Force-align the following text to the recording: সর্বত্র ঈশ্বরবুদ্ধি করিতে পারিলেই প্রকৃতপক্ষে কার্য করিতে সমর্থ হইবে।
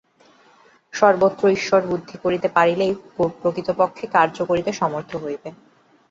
সর্বত্র 0.93 1.43
ঈশ্বরবুদ্ধি 1.49 2.15
করিতে 2.17 2.47
পারিলেই 2.49 2.93
প্রকৃতপক্ষে 3.37 4.05
কার্য 4.13 4.37
করিতে 4.45 4.71
সমর্থ 4.73 5.11
হইবে। 5.23 5.49